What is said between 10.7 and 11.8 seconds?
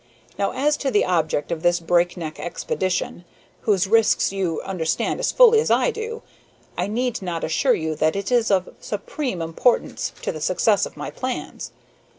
of my plans.